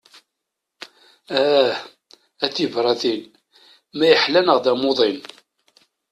Aah, 1.41 1.75
a 2.45 2.47
tibratin, 2.55 3.21
ma 3.97 4.05
yeḥla 4.09 4.41
neɣ 4.41 4.57
d 4.63 4.65
amuḍin? 4.71 5.19